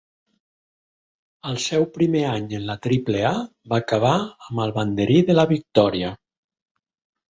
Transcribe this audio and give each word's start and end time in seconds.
El 1.51 1.59
seu 1.65 1.85
primer 1.99 2.25
any 2.31 2.49
en 2.61 2.67
la 2.71 2.77
Triple 2.87 3.23
A 3.35 3.37
va 3.45 3.83
acabar 3.85 4.17
amb 4.27 4.67
el 4.69 4.77
banderí 4.83 5.23
de 5.33 5.41
la 5.41 5.49
victòria. 5.57 6.17